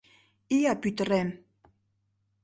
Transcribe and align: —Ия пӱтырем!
—Ия 0.55 0.73
пӱтырем! 0.81 1.29